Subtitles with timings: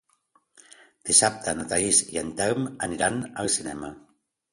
[1.09, 3.93] Dissabte na Thaís i en Telm aniran al cinema.